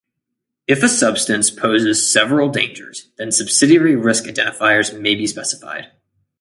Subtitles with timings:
[0.65, 5.91] If a substance poses several dangers, then subsidiary risk identifiers may be specified.